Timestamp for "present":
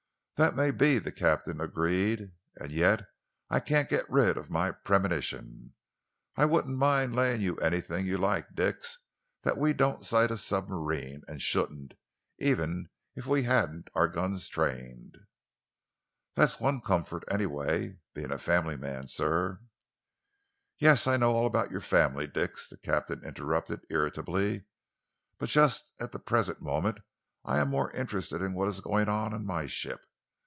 26.19-26.61